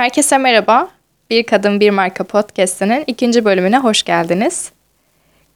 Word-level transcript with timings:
Herkese 0.00 0.38
merhaba. 0.38 0.88
Bir 1.30 1.42
Kadın 1.42 1.80
Bir 1.80 1.90
Marka 1.90 2.24
podcast'inin 2.24 3.04
ikinci 3.06 3.44
bölümüne 3.44 3.78
hoş 3.78 4.02
geldiniz. 4.02 4.72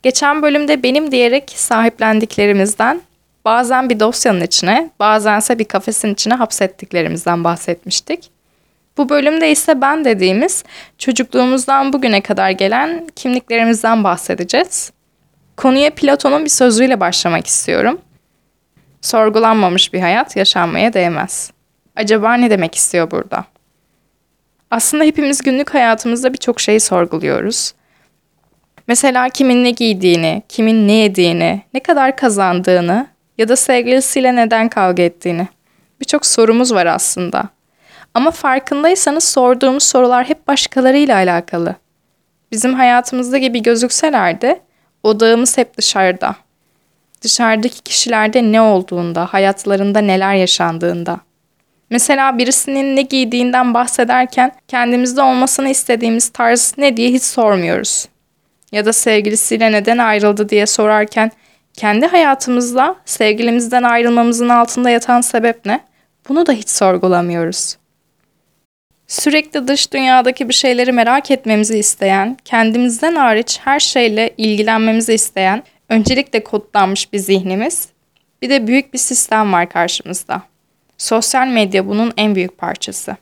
Geçen 0.02 0.42
bölümde 0.42 0.82
benim 0.82 1.10
diyerek 1.10 1.50
sahiplendiklerimizden 1.56 3.00
bazen 3.44 3.90
bir 3.90 4.00
dosyanın 4.00 4.40
içine, 4.40 4.90
bazense 5.00 5.58
bir 5.58 5.64
kafesin 5.64 6.14
içine 6.14 6.34
hapsettiklerimizden 6.34 7.44
bahsetmiştik. 7.44 8.30
Bu 8.96 9.08
bölümde 9.08 9.50
ise 9.50 9.80
ben 9.80 10.04
dediğimiz 10.04 10.64
çocukluğumuzdan 10.98 11.92
bugüne 11.92 12.20
kadar 12.20 12.50
gelen 12.50 13.08
kimliklerimizden 13.16 14.04
bahsedeceğiz. 14.04 14.92
Konuya 15.56 15.90
Platon'un 15.94 16.44
bir 16.44 16.50
sözüyle 16.50 17.00
başlamak 17.00 17.46
istiyorum. 17.46 18.00
Sorgulanmamış 19.00 19.92
bir 19.92 20.00
hayat 20.00 20.36
yaşanmaya 20.36 20.92
değmez. 20.92 21.50
Acaba 21.96 22.34
ne 22.34 22.50
demek 22.50 22.74
istiyor 22.74 23.10
burada? 23.10 23.54
Aslında 24.74 25.04
hepimiz 25.04 25.42
günlük 25.42 25.74
hayatımızda 25.74 26.32
birçok 26.32 26.60
şeyi 26.60 26.80
sorguluyoruz. 26.80 27.72
Mesela 28.86 29.28
kimin 29.28 29.64
ne 29.64 29.70
giydiğini, 29.70 30.42
kimin 30.48 30.88
ne 30.88 30.92
yediğini, 30.92 31.62
ne 31.74 31.80
kadar 31.80 32.16
kazandığını 32.16 33.06
ya 33.38 33.48
da 33.48 33.56
sevgilisiyle 33.56 34.36
neden 34.36 34.68
kavga 34.68 35.02
ettiğini. 35.02 35.48
Birçok 36.00 36.26
sorumuz 36.26 36.74
var 36.74 36.86
aslında. 36.86 37.48
Ama 38.14 38.30
farkındaysanız 38.30 39.24
sorduğumuz 39.24 39.82
sorular 39.82 40.28
hep 40.28 40.46
başkalarıyla 40.46 41.16
alakalı. 41.16 41.74
Bizim 42.52 42.74
hayatımızda 42.74 43.38
gibi 43.38 43.62
gözükseler 43.62 44.40
de 44.40 44.60
odağımız 45.02 45.58
hep 45.58 45.76
dışarıda. 45.76 46.36
Dışarıdaki 47.22 47.82
kişilerde 47.82 48.52
ne 48.52 48.60
olduğunda, 48.60 49.26
hayatlarında 49.26 49.98
neler 49.98 50.34
yaşandığında. 50.34 51.20
Mesela 51.94 52.38
birisinin 52.38 52.96
ne 52.96 53.02
giydiğinden 53.02 53.74
bahsederken 53.74 54.52
kendimizde 54.68 55.22
olmasını 55.22 55.68
istediğimiz 55.68 56.28
tarz 56.28 56.74
ne 56.78 56.96
diye 56.96 57.10
hiç 57.10 57.22
sormuyoruz. 57.22 58.08
Ya 58.72 58.84
da 58.84 58.92
sevgilisiyle 58.92 59.72
neden 59.72 59.98
ayrıldı 59.98 60.48
diye 60.48 60.66
sorarken 60.66 61.30
kendi 61.72 62.06
hayatımızda 62.06 62.96
sevgilimizden 63.04 63.82
ayrılmamızın 63.82 64.48
altında 64.48 64.90
yatan 64.90 65.20
sebep 65.20 65.66
ne? 65.66 65.80
Bunu 66.28 66.46
da 66.46 66.52
hiç 66.52 66.68
sorgulamıyoruz. 66.68 67.76
Sürekli 69.06 69.68
dış 69.68 69.92
dünyadaki 69.92 70.48
bir 70.48 70.54
şeyleri 70.54 70.92
merak 70.92 71.30
etmemizi 71.30 71.78
isteyen, 71.78 72.36
kendimizden 72.44 73.14
hariç 73.14 73.60
her 73.64 73.80
şeyle 73.80 74.34
ilgilenmemizi 74.36 75.14
isteyen, 75.14 75.62
öncelikle 75.88 76.44
kodlanmış 76.44 77.12
bir 77.12 77.18
zihnimiz, 77.18 77.88
bir 78.42 78.50
de 78.50 78.66
büyük 78.66 78.92
bir 78.92 78.98
sistem 78.98 79.52
var 79.52 79.68
karşımızda. 79.68 80.53
Sosyal 80.98 81.46
medya 81.46 81.88
bunun 81.88 82.12
en 82.16 82.34
büyük 82.34 82.58
parçası. 82.58 83.16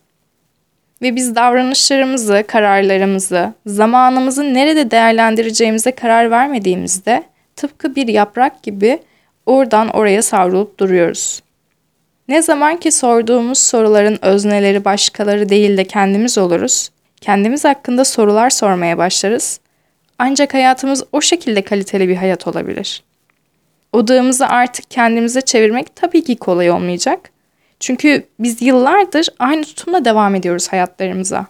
Ve 1.03 1.17
biz 1.17 1.35
davranışlarımızı, 1.35 2.45
kararlarımızı, 2.49 3.53
zamanımızı 3.67 4.55
nerede 4.55 4.91
değerlendireceğimize 4.91 5.93
karar 5.93 6.31
vermediğimizde 6.31 7.23
tıpkı 7.57 7.97
bir 7.97 8.09
yaprak 8.09 8.63
gibi 8.63 8.99
oradan 9.47 9.89
oraya 9.89 10.23
savrulup 10.23 10.79
duruyoruz. 10.79 11.43
Ne 12.29 12.43
zaman 12.43 12.77
ki 12.77 12.93
sorduğumuz 12.93 13.59
soruların 13.59 14.19
özneleri 14.23 14.85
başkaları 14.85 15.49
değil 15.49 15.77
de 15.77 15.85
kendimiz 15.85 16.39
oluruz, 16.39 16.91
kendimiz 17.21 17.65
hakkında 17.65 18.05
sorular 18.05 18.51
sormaya 18.51 18.99
başlarız. 18.99 19.61
Ancak 20.19 20.55
hayatımız 20.55 21.05
o 21.13 21.21
şekilde 21.21 21.63
kaliteli 21.63 22.09
bir 22.09 22.17
hayat 22.17 22.47
olabilir. 22.47 23.03
Odağımızı 23.93 24.47
artık 24.47 24.91
kendimize 24.91 25.41
çevirmek 25.41 25.97
tabii 25.97 26.25
ki 26.25 26.37
kolay 26.37 26.71
olmayacak. 26.71 27.32
Çünkü 27.83 28.27
biz 28.39 28.63
yıllardır 28.63 29.29
aynı 29.39 29.63
tutumla 29.63 30.05
devam 30.05 30.35
ediyoruz 30.35 30.69
hayatlarımıza. 30.69 31.47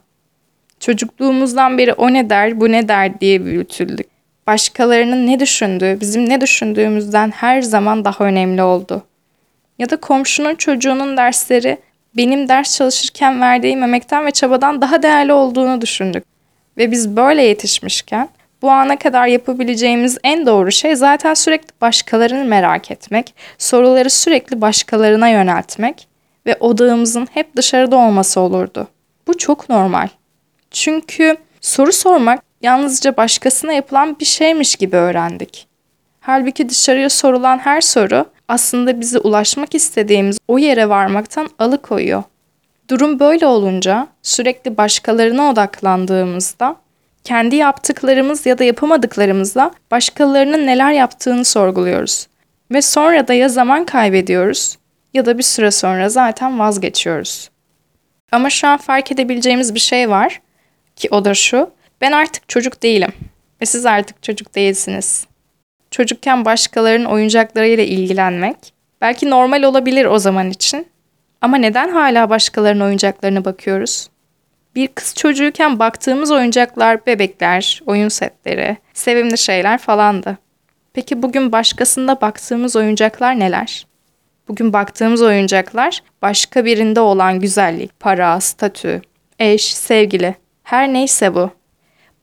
Çocukluğumuzdan 0.81 1.79
beri 1.79 1.93
o 1.93 2.13
ne 2.13 2.31
der, 2.31 2.61
bu 2.61 2.73
ne 2.73 2.89
der 2.89 3.21
diye 3.21 3.45
büyütüldük. 3.45 4.07
Başkalarının 4.47 5.27
ne 5.27 5.41
düşündüğü, 5.41 5.99
bizim 6.01 6.29
ne 6.29 6.41
düşündüğümüzden 6.41 7.31
her 7.31 7.63
zaman 7.63 8.05
daha 8.05 8.25
önemli 8.25 8.63
oldu. 8.63 9.03
Ya 9.79 9.91
da 9.91 9.97
komşunun 9.97 10.55
çocuğunun 10.55 11.17
dersleri 11.17 11.79
benim 12.17 12.49
ders 12.49 12.77
çalışırken 12.77 13.41
verdiğim 13.41 13.83
emekten 13.83 14.27
ve 14.27 14.31
çabadan 14.31 14.83
daha 14.83 15.03
değerli 15.03 15.33
olduğunu 15.33 15.81
düşündük. 15.81 16.25
Ve 16.79 16.91
biz 16.91 17.17
böyle 17.17 17.43
yetişmişken 17.43 18.29
bu 18.63 18.71
ana 18.71 18.99
kadar 18.99 19.27
yapabileceğimiz 19.27 20.19
en 20.25 20.47
doğru 20.47 20.73
şey 20.73 20.97
zaten 20.97 21.35
sürekli 21.35 21.71
başkalarını 21.81 22.45
merak 22.45 22.91
etmek, 22.91 23.35
soruları 23.59 24.11
sürekli 24.11 24.61
başkalarına 24.61 25.29
yöneltmek 25.29 26.12
ve 26.47 26.57
odağımızın 26.61 27.29
hep 27.33 27.57
dışarıda 27.57 27.97
olması 27.97 28.41
olurdu. 28.41 28.89
Bu 29.27 29.39
çok 29.39 29.69
normal. 29.69 30.09
Çünkü 30.71 31.37
soru 31.61 31.93
sormak 31.93 32.43
yalnızca 32.63 33.17
başkasına 33.17 33.73
yapılan 33.73 34.19
bir 34.21 34.25
şeymiş 34.25 34.77
gibi 34.77 34.97
öğrendik. 34.97 35.67
Halbuki 36.21 36.69
dışarıya 36.69 37.11
sorulan 37.11 37.59
her 37.59 37.81
soru 37.81 38.27
aslında 38.49 39.01
bizi 39.01 39.19
ulaşmak 39.19 39.75
istediğimiz 39.75 40.39
o 40.49 40.59
yere 40.59 40.89
varmaktan 40.89 41.49
alıkoyuyor. 41.59 42.23
Durum 42.91 43.21
böyle 43.21 43.47
olunca 43.47 44.07
sürekli 44.23 44.77
başkalarına 44.77 45.51
odaklandığımızda 45.51 46.77
kendi 47.25 47.57
yaptıklarımız 47.57 48.47
ya 48.47 48.59
da 48.59 48.65
yapamadıklarımızla 48.65 49.71
başkalarının 49.91 50.67
neler 50.67 50.93
yaptığını 50.93 51.45
sorguluyoruz. 51.45 52.27
Ve 52.71 52.83
sonra 52.83 53.29
da 53.29 53.35
ya 53.35 53.49
zaman 53.49 53.85
kaybediyoruz 53.85 54.77
ya 55.15 55.27
da 55.27 55.39
bir 55.39 55.43
süre 55.43 55.71
sonra 55.71 56.09
zaten 56.09 56.59
vazgeçiyoruz. 56.59 57.51
Ama 58.33 58.51
şu 58.51 58.69
an 58.69 58.77
fark 58.77 59.13
edebileceğimiz 59.13 59.75
bir 59.75 59.81
şey 59.81 60.11
var 60.11 60.41
ki 60.97 61.09
o 61.11 61.25
da 61.25 61.35
şu. 61.35 61.71
Ben 62.01 62.13
artık 62.13 62.49
çocuk 62.49 62.83
değilim 62.83 63.13
ve 63.61 63.67
siz 63.67 63.87
artık 63.87 64.23
çocuk 64.23 64.55
değilsiniz. 64.55 65.27
Çocukken 65.91 66.45
başkalarının 66.45 67.05
oyuncaklarıyla 67.05 67.85
ilgilenmek 67.85 68.57
belki 69.01 69.31
normal 69.31 69.63
olabilir 69.63 70.05
o 70.05 70.19
zaman 70.19 70.51
için. 70.51 70.87
Ama 71.41 71.57
neden 71.57 71.89
hala 71.89 72.31
başkalarının 72.31 72.85
oyuncaklarına 72.85 73.45
bakıyoruz? 73.45 74.09
Bir 74.75 74.89
kız 74.89 75.15
çocuğuyken 75.15 75.79
baktığımız 75.79 76.31
oyuncaklar 76.31 77.07
bebekler, 77.07 77.83
oyun 77.87 78.09
setleri, 78.09 78.77
sevimli 78.95 79.39
şeyler 79.39 79.79
falandı. 79.79 80.39
Peki 80.93 81.23
bugün 81.23 81.53
başkasında 81.53 82.21
baktığımız 82.21 82.77
oyuncaklar 82.77 83.39
neler? 83.39 83.87
Bugün 84.53 84.73
baktığımız 84.73 85.23
oyuncaklar 85.23 86.03
başka 86.23 86.65
birinde 86.65 87.01
olan 87.01 87.41
güzellik, 87.41 88.01
para, 88.01 88.41
statü, 88.41 89.03
eş, 89.39 89.75
sevgili, 89.75 90.35
her 90.63 90.93
neyse 90.93 91.35
bu. 91.35 91.51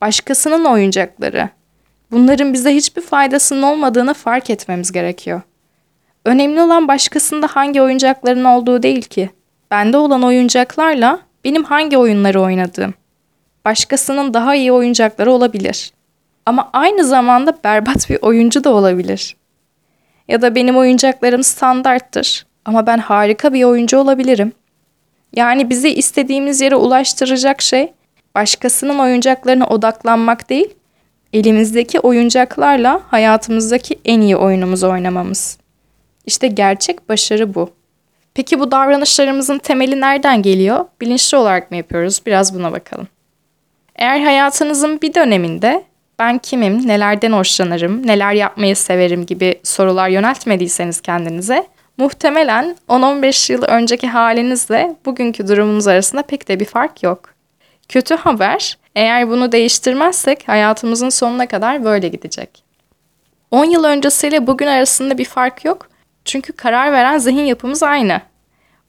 Başkasının 0.01 0.65
oyuncakları. 0.65 1.49
Bunların 2.11 2.53
bize 2.53 2.75
hiçbir 2.75 3.01
faydasının 3.01 3.63
olmadığını 3.63 4.13
fark 4.13 4.49
etmemiz 4.49 4.91
gerekiyor. 4.91 5.41
Önemli 6.25 6.61
olan 6.61 6.87
başkasında 6.87 7.47
hangi 7.47 7.81
oyuncakların 7.81 8.45
olduğu 8.45 8.83
değil 8.83 9.01
ki. 9.01 9.29
Bende 9.71 9.97
olan 9.97 10.23
oyuncaklarla 10.23 11.19
benim 11.43 11.63
hangi 11.63 11.97
oyunları 11.97 12.41
oynadığım. 12.41 12.93
Başkasının 13.65 14.33
daha 14.33 14.55
iyi 14.55 14.71
oyuncakları 14.71 15.31
olabilir. 15.31 15.93
Ama 16.45 16.69
aynı 16.73 17.05
zamanda 17.05 17.57
berbat 17.63 18.09
bir 18.09 18.17
oyuncu 18.21 18.63
da 18.63 18.73
olabilir. 18.73 19.38
Ya 20.29 20.41
da 20.41 20.55
benim 20.55 20.77
oyuncaklarım 20.77 21.43
standarttır 21.43 22.45
ama 22.65 22.87
ben 22.87 22.97
harika 22.97 23.53
bir 23.53 23.63
oyuncu 23.63 23.97
olabilirim. 23.97 24.51
Yani 25.35 25.69
bizi 25.69 25.89
istediğimiz 25.89 26.61
yere 26.61 26.75
ulaştıracak 26.75 27.61
şey 27.61 27.93
başkasının 28.35 28.99
oyuncaklarına 28.99 29.67
odaklanmak 29.67 30.49
değil, 30.49 30.73
elimizdeki 31.33 31.99
oyuncaklarla 31.99 33.01
hayatımızdaki 33.07 33.99
en 34.05 34.21
iyi 34.21 34.37
oyunumuzu 34.37 34.89
oynamamız. 34.89 35.57
İşte 36.25 36.47
gerçek 36.47 37.09
başarı 37.09 37.55
bu. 37.55 37.69
Peki 38.33 38.59
bu 38.59 38.71
davranışlarımızın 38.71 39.57
temeli 39.57 40.01
nereden 40.01 40.41
geliyor? 40.41 40.85
Bilinçli 41.01 41.37
olarak 41.37 41.71
mı 41.71 41.77
yapıyoruz? 41.77 42.21
Biraz 42.25 42.55
buna 42.55 42.71
bakalım. 42.71 43.07
Eğer 43.95 44.19
hayatınızın 44.19 45.01
bir 45.01 45.13
döneminde 45.13 45.83
ben 46.19 46.37
kimim, 46.37 46.87
nelerden 46.87 47.31
hoşlanırım, 47.31 48.07
neler 48.07 48.33
yapmayı 48.33 48.75
severim 48.75 49.25
gibi 49.25 49.59
sorular 49.63 50.09
yöneltmediyseniz 50.09 51.01
kendinize, 51.01 51.67
muhtemelen 51.97 52.75
10-15 52.89 53.51
yıl 53.51 53.63
önceki 53.63 54.07
halinizle 54.07 54.95
bugünkü 55.05 55.47
durumunuz 55.47 55.87
arasında 55.87 56.21
pek 56.21 56.47
de 56.47 56.59
bir 56.59 56.65
fark 56.65 57.03
yok. 57.03 57.29
Kötü 57.89 58.15
haber, 58.15 58.77
eğer 58.95 59.29
bunu 59.29 59.51
değiştirmezsek 59.51 60.47
hayatımızın 60.47 61.09
sonuna 61.09 61.47
kadar 61.47 61.83
böyle 61.83 62.07
gidecek. 62.07 62.63
10 63.51 63.65
yıl 63.65 63.83
öncesiyle 63.83 64.47
bugün 64.47 64.67
arasında 64.67 65.17
bir 65.17 65.25
fark 65.25 65.65
yok. 65.65 65.89
Çünkü 66.25 66.53
karar 66.53 66.91
veren 66.91 67.17
zihin 67.17 67.45
yapımız 67.45 67.83
aynı. 67.83 68.21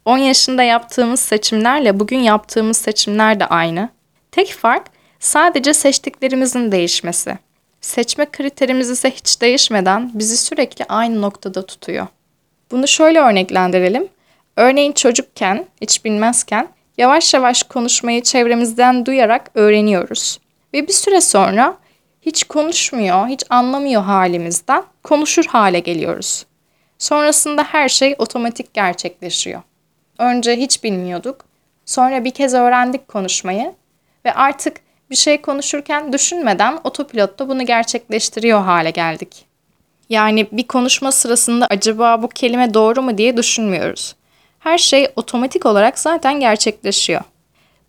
10 0.05 0.19
yaşında 0.19 0.63
yaptığımız 0.63 1.21
seçimlerle 1.21 2.01
bugün 2.01 2.19
yaptığımız 2.19 2.77
seçimler 2.77 3.41
de 3.41 3.47
aynı. 3.47 3.89
Tek 4.33 4.53
fark 4.53 4.85
Sadece 5.21 5.75
seçtiklerimizin 5.75 6.73
değişmesi. 6.73 7.39
Seçme 7.81 8.27
kriterimiz 8.31 8.91
ise 8.91 9.11
hiç 9.11 9.41
değişmeden 9.41 10.11
bizi 10.15 10.37
sürekli 10.37 10.85
aynı 10.85 11.21
noktada 11.21 11.67
tutuyor. 11.67 12.07
Bunu 12.71 12.89
şöyle 12.89 13.21
örneklendirelim. 13.21 14.09
Örneğin 14.57 14.93
çocukken, 14.93 15.67
hiç 15.81 16.05
bilmezken 16.05 16.69
Yavaş 17.01 17.35
yavaş 17.35 17.63
konuşmayı 17.63 18.23
çevremizden 18.23 19.07
duyarak 19.07 19.51
öğreniyoruz. 19.55 20.41
Ve 20.75 20.89
bir 20.89 20.93
süre 20.93 21.21
sonra 21.21 21.77
hiç 22.23 22.45
konuşmuyor, 22.45 23.27
hiç 23.27 23.45
anlamıyor 23.51 24.03
halimizden 24.03 24.83
konuşur 25.03 25.47
hale 25.47 25.79
geliyoruz. 25.79 26.47
Sonrasında 26.99 27.65
her 27.65 27.89
şey 27.89 28.15
otomatik 28.19 28.75
gerçekleşiyor. 28.75 29.63
Önce 30.19 30.57
hiç 30.57 30.85
bilmiyorduk. 30.85 31.45
Sonra 31.85 32.25
bir 32.25 32.31
kez 32.31 32.55
öğrendik 32.55 33.09
konuşmayı 33.09 33.73
ve 34.25 34.35
artık 34.35 34.77
bir 35.11 35.17
şey 35.17 35.41
konuşurken 35.41 36.13
düşünmeden 36.13 36.79
otopilotta 36.85 37.49
bunu 37.49 37.67
gerçekleştiriyor 37.67 38.61
hale 38.61 38.91
geldik. 38.91 39.47
Yani 40.09 40.47
bir 40.53 40.67
konuşma 40.67 41.13
sırasında 41.13 41.67
acaba 41.71 42.23
bu 42.23 42.29
kelime 42.29 42.75
doğru 42.75 43.03
mu 43.03 43.19
diye 43.19 43.37
düşünmüyoruz. 43.37 44.17
Her 44.59 44.79
şey 44.79 45.09
otomatik 45.17 45.67
olarak 45.67 45.99
zaten 45.99 46.41
gerçekleşiyor. 46.41 47.21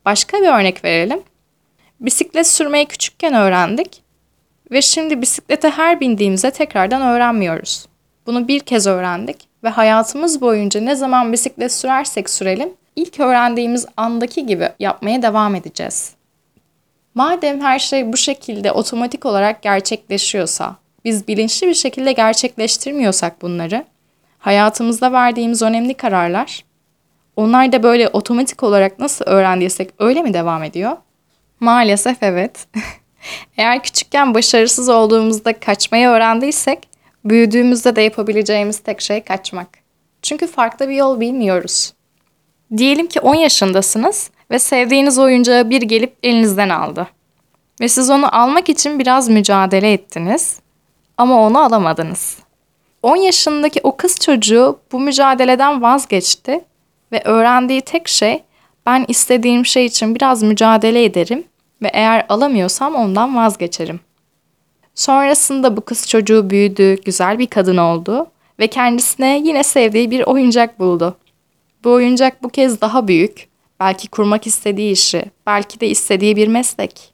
Başka 0.06 0.38
bir 0.38 0.48
örnek 0.48 0.84
verelim. 0.84 1.22
Bisiklet 2.00 2.48
sürmeyi 2.48 2.86
küçükken 2.86 3.34
öğrendik 3.34 4.02
ve 4.72 4.82
şimdi 4.82 5.22
bisiklete 5.22 5.70
her 5.70 6.00
bindiğimizde 6.00 6.52
tekrardan 6.52 7.02
öğrenmiyoruz. 7.02 7.86
Bunu 8.26 8.48
bir 8.48 8.60
kez 8.60 8.88
öğrendik 8.88 9.48
ve 9.64 9.70
hayatımız 9.70 10.42
boyunca 10.42 10.82
ne 10.82 10.96
zaman 10.96 11.34
bisiklet 11.34 11.72
sürersek 11.72 12.30
sürelim 12.30 12.70
ilk 12.96 13.20
öğrendiğimiz 13.20 13.86
andaki 13.98 14.46
gibi 14.46 14.70
yapmaya 14.80 15.22
devam 15.22 15.56
edeceğiz. 15.56 16.21
Madem 17.16 17.62
her 17.62 17.80
şey 17.80 18.14
bu 18.14 18.18
şekilde 18.18 18.72
otomatik 18.72 19.26
olarak 19.26 19.62
gerçekleşiyorsa, 19.62 20.76
biz 21.06 21.28
bilinçli 21.28 21.68
bir 21.68 21.74
şekilde 21.74 22.12
gerçekleştirmiyorsak 22.12 23.42
bunları, 23.42 23.86
hayatımızda 24.40 25.12
verdiğimiz 25.12 25.62
önemli 25.62 25.94
kararlar, 25.94 26.66
onlar 27.36 27.72
da 27.72 27.84
böyle 27.84 28.08
otomatik 28.08 28.64
olarak 28.64 29.00
nasıl 29.00 29.26
öğrendiysek 29.26 29.90
öyle 30.00 30.22
mi 30.22 30.34
devam 30.34 30.64
ediyor? 30.64 30.98
Maalesef 31.60 32.18
evet. 32.24 32.68
Eğer 33.58 33.84
küçükken 33.84 34.34
başarısız 34.34 34.90
olduğumuzda 34.90 35.60
kaçmayı 35.60 36.08
öğrendiysek, 36.08 36.90
büyüdüğümüzde 37.26 37.96
de 37.96 38.02
yapabileceğimiz 38.02 38.80
tek 38.80 39.02
şey 39.02 39.22
kaçmak. 39.24 39.68
Çünkü 40.22 40.48
farklı 40.48 40.90
bir 40.90 40.96
yol 40.96 41.20
bilmiyoruz. 41.20 41.94
Diyelim 42.78 43.08
ki 43.08 43.20
10 43.20 43.36
yaşındasınız 43.36 44.30
ve 44.52 44.60
sevdiğiniz 44.60 45.20
oyuncağı 45.20 45.70
bir 45.70 45.82
gelip 45.82 46.14
elinizden 46.24 46.70
aldı. 46.70 47.08
Ve 47.82 47.88
siz 47.88 48.10
onu 48.10 48.36
almak 48.36 48.70
için 48.70 49.00
biraz 49.00 49.30
mücadele 49.30 49.94
ettiniz 49.94 50.60
ama 51.18 51.42
onu 51.42 51.60
alamadınız. 51.60 52.38
10 53.04 53.16
yaşındaki 53.16 53.80
o 53.84 53.98
kız 53.98 54.20
çocuğu 54.20 54.80
bu 54.92 55.00
mücadeleden 55.00 55.82
vazgeçti 55.82 56.62
ve 57.12 57.22
öğrendiği 57.26 57.82
tek 57.82 58.08
şey 58.08 58.44
ben 58.86 59.06
istediğim 59.08 59.66
şey 59.66 59.86
için 59.86 60.16
biraz 60.16 60.44
mücadele 60.44 61.04
ederim 61.04 61.44
ve 61.82 61.90
eğer 61.94 62.26
alamıyorsam 62.30 62.96
ondan 62.96 63.36
vazgeçerim. 63.36 64.00
Sonrasında 64.96 65.78
bu 65.78 65.82
kız 65.82 66.08
çocuğu 66.08 66.50
büyüdü, 66.50 67.02
güzel 67.06 67.40
bir 67.40 67.48
kadın 67.48 67.78
oldu 67.78 68.28
ve 68.60 68.68
kendisine 68.68 69.42
yine 69.44 69.64
sevdiği 69.64 70.12
bir 70.12 70.24
oyuncak 70.24 70.80
buldu. 70.80 71.18
Bu 71.84 71.92
oyuncak 71.92 72.44
bu 72.44 72.50
kez 72.50 72.82
daha 72.82 73.08
büyük, 73.08 73.51
belki 73.82 74.08
kurmak 74.08 74.48
istediği 74.48 74.92
işi, 74.92 75.26
belki 75.48 75.80
de 75.80 75.88
istediği 75.88 76.36
bir 76.36 76.48
meslek. 76.48 77.14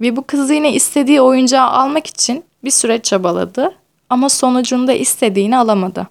Ve 0.00 0.16
bu 0.16 0.26
kız 0.26 0.50
yine 0.50 0.72
istediği 0.72 1.20
oyuncağı 1.20 1.66
almak 1.66 2.06
için 2.06 2.44
bir 2.64 2.70
süre 2.70 3.02
çabaladı 3.02 3.74
ama 4.08 4.28
sonucunda 4.28 4.92
istediğini 4.92 5.58
alamadı. 5.58 6.06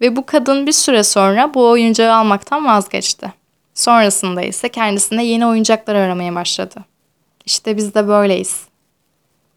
Ve 0.00 0.16
bu 0.16 0.26
kadın 0.26 0.66
bir 0.66 0.72
süre 0.72 1.04
sonra 1.04 1.54
bu 1.54 1.68
oyuncağı 1.68 2.14
almaktan 2.14 2.66
vazgeçti. 2.66 3.32
Sonrasında 3.74 4.42
ise 4.42 4.68
kendisine 4.68 5.24
yeni 5.24 5.46
oyuncaklar 5.46 5.94
aramaya 5.94 6.34
başladı. 6.34 6.84
İşte 7.46 7.76
biz 7.76 7.94
de 7.94 8.08
böyleyiz. 8.08 8.64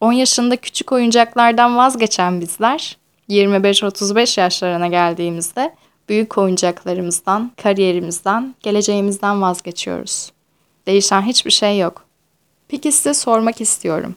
10 0.01 0.11
yaşında 0.11 0.55
küçük 0.55 0.91
oyuncaklardan 0.91 1.77
vazgeçen 1.77 2.41
bizler 2.41 2.97
25-35 3.29 4.39
yaşlarına 4.39 4.87
geldiğimizde 4.87 5.75
büyük 6.09 6.37
oyuncaklarımızdan, 6.37 7.51
kariyerimizden, 7.63 8.55
geleceğimizden 8.59 9.41
vazgeçiyoruz. 9.41 10.31
Değişen 10.87 11.21
hiçbir 11.21 11.51
şey 11.51 11.79
yok. 11.79 12.05
Peki 12.67 12.91
size 12.91 13.13
sormak 13.13 13.61
istiyorum. 13.61 14.15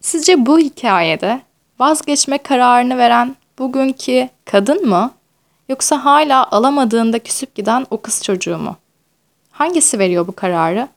Sizce 0.00 0.46
bu 0.46 0.58
hikayede 0.58 1.42
vazgeçme 1.78 2.38
kararını 2.38 2.98
veren 2.98 3.36
bugünkü 3.58 4.28
kadın 4.44 4.88
mı 4.88 5.10
yoksa 5.68 6.04
hala 6.04 6.50
alamadığında 6.50 7.18
küsüp 7.18 7.54
giden 7.54 7.86
o 7.90 8.00
kız 8.00 8.22
çocuğu 8.22 8.58
mu? 8.58 8.76
Hangisi 9.50 9.98
veriyor 9.98 10.26
bu 10.26 10.32
kararı? 10.32 10.88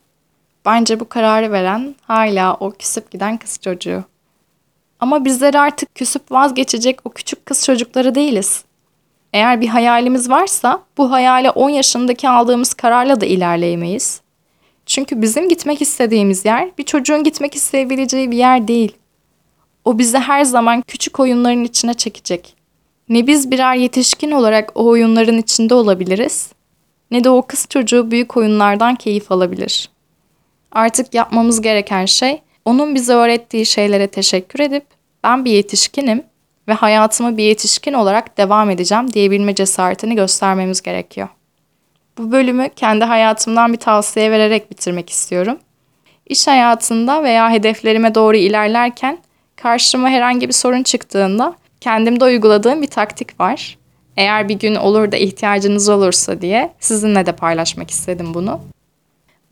Bence 0.64 1.00
bu 1.00 1.08
kararı 1.08 1.52
veren 1.52 1.94
hala 2.02 2.54
o 2.54 2.70
küsüp 2.70 3.10
giden 3.10 3.36
kız 3.36 3.58
çocuğu. 3.62 4.04
Ama 5.00 5.24
bizler 5.24 5.54
artık 5.54 5.94
küsüp 5.94 6.32
vazgeçecek 6.32 7.00
o 7.04 7.10
küçük 7.10 7.46
kız 7.46 7.64
çocukları 7.64 8.14
değiliz. 8.14 8.64
Eğer 9.32 9.60
bir 9.60 9.68
hayalimiz 9.68 10.30
varsa 10.30 10.82
bu 10.98 11.10
hayale 11.10 11.50
10 11.50 11.70
yaşındaki 11.70 12.28
aldığımız 12.28 12.74
kararla 12.74 13.20
da 13.20 13.26
ilerleyemeyiz. 13.26 14.20
Çünkü 14.86 15.22
bizim 15.22 15.48
gitmek 15.48 15.82
istediğimiz 15.82 16.44
yer 16.44 16.70
bir 16.78 16.82
çocuğun 16.82 17.24
gitmek 17.24 17.54
isteyebileceği 17.54 18.30
bir 18.30 18.36
yer 18.36 18.68
değil. 18.68 18.92
O 19.84 19.98
bizi 19.98 20.18
her 20.18 20.44
zaman 20.44 20.82
küçük 20.82 21.20
oyunların 21.20 21.64
içine 21.64 21.94
çekecek. 21.94 22.54
Ne 23.08 23.26
biz 23.26 23.50
birer 23.50 23.74
yetişkin 23.74 24.30
olarak 24.30 24.72
o 24.74 24.86
oyunların 24.86 25.38
içinde 25.38 25.74
olabiliriz, 25.74 26.52
ne 27.10 27.24
de 27.24 27.30
o 27.30 27.42
kız 27.42 27.66
çocuğu 27.70 28.10
büyük 28.10 28.36
oyunlardan 28.36 28.94
keyif 28.94 29.32
alabilir. 29.32 29.90
Artık 30.72 31.14
yapmamız 31.14 31.60
gereken 31.60 32.04
şey 32.04 32.42
onun 32.64 32.94
bize 32.94 33.12
öğrettiği 33.12 33.66
şeylere 33.66 34.06
teşekkür 34.06 34.60
edip 34.60 34.84
ben 35.24 35.44
bir 35.44 35.50
yetişkinim 35.50 36.22
ve 36.68 36.72
hayatımı 36.72 37.36
bir 37.36 37.44
yetişkin 37.44 37.92
olarak 37.92 38.38
devam 38.38 38.70
edeceğim 38.70 39.12
diyebilme 39.12 39.54
cesaretini 39.54 40.14
göstermemiz 40.14 40.82
gerekiyor. 40.82 41.28
Bu 42.18 42.32
bölümü 42.32 42.68
kendi 42.76 43.04
hayatımdan 43.04 43.72
bir 43.72 43.78
tavsiye 43.78 44.30
vererek 44.30 44.70
bitirmek 44.70 45.10
istiyorum. 45.10 45.58
İş 46.26 46.46
hayatında 46.46 47.22
veya 47.22 47.50
hedeflerime 47.50 48.14
doğru 48.14 48.36
ilerlerken 48.36 49.18
karşıma 49.56 50.08
herhangi 50.08 50.48
bir 50.48 50.52
sorun 50.52 50.82
çıktığında 50.82 51.54
kendimde 51.80 52.24
uyguladığım 52.24 52.82
bir 52.82 52.86
taktik 52.86 53.40
var. 53.40 53.78
Eğer 54.16 54.48
bir 54.48 54.58
gün 54.58 54.74
olur 54.74 55.12
da 55.12 55.16
ihtiyacınız 55.16 55.88
olursa 55.88 56.40
diye 56.40 56.72
sizinle 56.80 57.26
de 57.26 57.32
paylaşmak 57.32 57.90
istedim 57.90 58.34
bunu. 58.34 58.60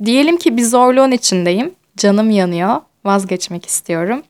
Diyelim 0.04 0.36
ki 0.36 0.56
bir 0.56 0.62
zorluğun 0.62 1.10
içindeyim, 1.10 1.74
canım 1.96 2.30
yanıyor, 2.30 2.76
vazgeçmek 3.04 3.66
istiyorum. 3.66 4.22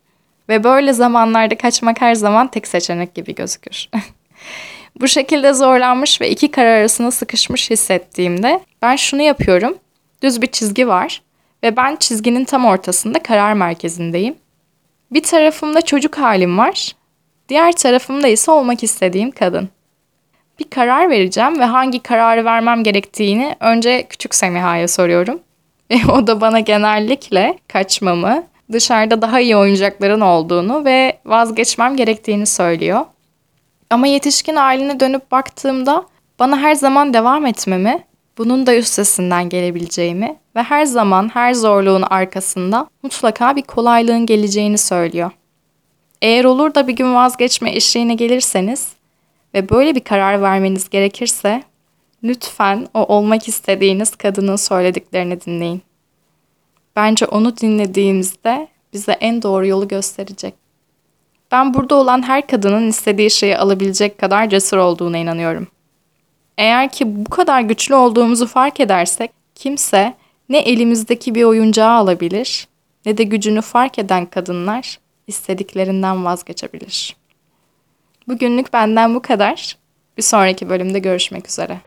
Ve 0.48 0.64
böyle 0.64 0.92
zamanlarda 0.92 1.58
kaçmak 1.58 2.00
her 2.00 2.14
zaman 2.14 2.48
tek 2.48 2.66
seçenek 2.66 3.14
gibi 3.14 3.34
gözükür. 3.34 3.88
Bu 5.00 5.08
şekilde 5.08 5.52
zorlanmış 5.52 6.20
ve 6.20 6.30
iki 6.30 6.50
karar 6.50 6.78
arasında 6.78 7.10
sıkışmış 7.10 7.70
hissettiğimde 7.70 8.60
ben 8.82 8.96
şunu 8.96 9.22
yapıyorum. 9.22 9.78
Düz 10.22 10.42
bir 10.42 10.46
çizgi 10.46 10.88
var 10.88 11.22
ve 11.62 11.76
ben 11.76 11.96
çizginin 11.96 12.44
tam 12.44 12.66
ortasında 12.66 13.22
karar 13.22 13.52
merkezindeyim. 13.52 14.34
Bir 15.10 15.22
tarafımda 15.22 15.82
çocuk 15.82 16.18
halim 16.18 16.58
var. 16.58 16.92
Diğer 17.48 17.72
tarafımda 17.72 18.28
ise 18.28 18.50
olmak 18.50 18.82
istediğim 18.82 19.30
kadın. 19.30 19.68
Bir 20.58 20.70
karar 20.70 21.10
vereceğim 21.10 21.58
ve 21.58 21.64
hangi 21.64 22.02
kararı 22.02 22.44
vermem 22.44 22.82
gerektiğini 22.82 23.56
önce 23.60 24.06
küçük 24.08 24.34
Semiha'ya 24.34 24.88
soruyorum. 24.88 25.40
Ve 25.90 25.96
o 26.12 26.26
da 26.26 26.40
bana 26.40 26.60
genellikle 26.60 27.58
kaçmamı, 27.68 28.46
dışarıda 28.72 29.22
daha 29.22 29.40
iyi 29.40 29.56
oyuncakların 29.56 30.20
olduğunu 30.20 30.84
ve 30.84 31.18
vazgeçmem 31.24 31.96
gerektiğini 31.96 32.46
söylüyor. 32.46 33.04
Ama 33.90 34.06
yetişkin 34.06 34.56
haline 34.56 35.00
dönüp 35.00 35.30
baktığımda 35.30 36.06
bana 36.38 36.58
her 36.58 36.74
zaman 36.74 37.14
devam 37.14 37.46
etmemi, 37.46 38.04
bunun 38.38 38.66
da 38.66 38.76
üstesinden 38.76 39.48
gelebileceğimi 39.48 40.36
ve 40.56 40.62
her 40.62 40.84
zaman 40.84 41.30
her 41.34 41.54
zorluğun 41.54 42.02
arkasında 42.02 42.86
mutlaka 43.02 43.56
bir 43.56 43.62
kolaylığın 43.62 44.26
geleceğini 44.26 44.78
söylüyor. 44.78 45.30
Eğer 46.22 46.44
olur 46.44 46.74
da 46.74 46.88
bir 46.88 46.96
gün 46.96 47.14
vazgeçme 47.14 47.70
eşiğine 47.70 48.14
gelirseniz 48.14 48.88
ve 49.54 49.68
böyle 49.68 49.94
bir 49.94 50.04
karar 50.04 50.42
vermeniz 50.42 50.90
gerekirse 50.90 51.62
lütfen 52.24 52.88
o 52.94 53.04
olmak 53.04 53.48
istediğiniz 53.48 54.16
kadının 54.16 54.56
söylediklerini 54.56 55.40
dinleyin. 55.40 55.82
Bence 56.96 57.26
onu 57.26 57.56
dinlediğimizde 57.56 58.68
bize 58.92 59.12
en 59.12 59.42
doğru 59.42 59.66
yolu 59.66 59.88
gösterecek. 59.88 60.54
Ben 61.52 61.74
burada 61.74 61.94
olan 61.94 62.22
her 62.22 62.46
kadının 62.46 62.88
istediği 62.88 63.30
şeyi 63.30 63.58
alabilecek 63.58 64.18
kadar 64.18 64.50
cesur 64.50 64.76
olduğuna 64.76 65.18
inanıyorum. 65.18 65.66
Eğer 66.58 66.92
ki 66.92 67.26
bu 67.26 67.30
kadar 67.30 67.60
güçlü 67.60 67.94
olduğumuzu 67.94 68.46
fark 68.46 68.80
edersek 68.80 69.30
kimse 69.54 70.14
ne 70.48 70.58
elimizdeki 70.58 71.34
bir 71.34 71.44
oyuncağı 71.44 71.90
alabilir 71.90 72.68
ne 73.06 73.18
de 73.18 73.24
gücünü 73.24 73.60
fark 73.62 73.98
eden 73.98 74.26
kadınlar 74.26 74.98
istediklerinden 75.26 76.24
vazgeçebilir. 76.24 77.16
Bugünlük 78.28 78.72
benden 78.72 79.14
bu 79.14 79.22
kadar. 79.22 79.76
Bir 80.16 80.22
sonraki 80.22 80.68
bölümde 80.68 80.98
görüşmek 80.98 81.48
üzere. 81.48 81.80